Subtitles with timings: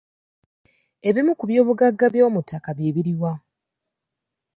[1.07, 3.33] Ebimu ku byobugagga eby'omuttaka bye biri wa?